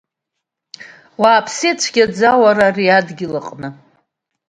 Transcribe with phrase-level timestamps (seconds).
[1.21, 3.69] Уааԥсеит цәгьаӡа, уара ари адгьыл аҟны.